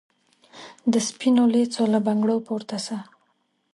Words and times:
د 0.91 0.93
سپینو 1.07 1.43
لېڅو 1.53 1.83
له 1.93 1.99
بنګړو 2.05 2.35
پورته 2.47 2.77
سه 2.85 2.97